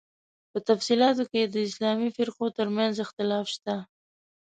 [0.51, 3.75] په تفصیلاتو کې یې د اسلامي فرقو تر منځ اختلاف شته.